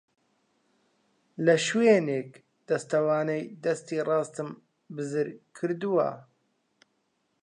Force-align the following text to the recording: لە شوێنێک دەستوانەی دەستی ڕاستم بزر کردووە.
لە 1.45 1.55
شوێنێک 1.67 2.29
دەستوانەی 2.67 3.43
دەستی 3.63 4.05
ڕاستم 4.07 4.49
بزر 4.95 5.27
کردووە. 5.57 6.09